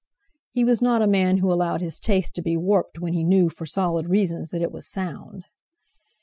[0.49, 3.49] He was not a man who allowed his taste to be warped when he knew
[3.49, 5.45] for solid reasons that it was sound.